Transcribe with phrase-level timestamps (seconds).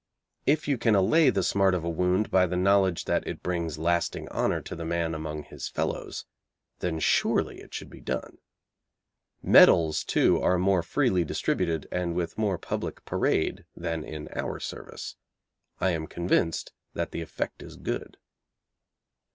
[0.47, 3.77] If you can allay the smart of a wound by the knowledge that it brings
[3.77, 6.25] lasting honour to the man among his fellows,
[6.79, 8.39] then surely it should be done.
[9.43, 15.17] Medals, too, are more freely distributed and with more public parade than in our service.
[15.79, 18.17] I am convinced that the effect is good.